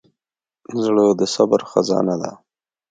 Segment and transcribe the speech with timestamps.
[0.83, 2.31] زړه د صبر خزانه ده.